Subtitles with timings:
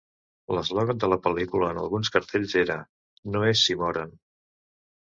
[0.57, 2.81] L'eslògan de la pel·lícula en alguns cartells era,
[3.37, 4.21] "No és, si moren...".